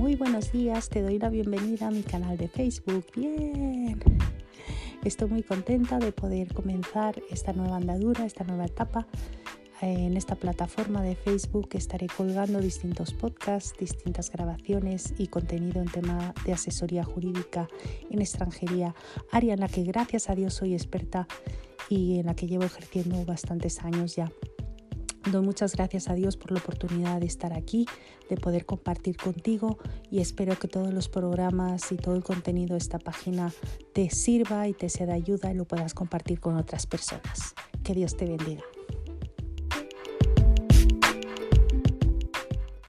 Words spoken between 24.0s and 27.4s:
ya. Doy muchas gracias a Dios por la oportunidad de